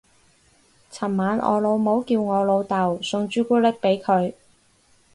[0.91, 4.33] 尋晚我老母叫我老竇送朱古力俾佢